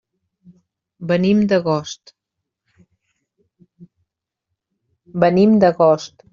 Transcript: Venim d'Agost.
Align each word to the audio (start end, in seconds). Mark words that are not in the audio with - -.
Venim 1.11 1.43
d'Agost. 1.51 2.15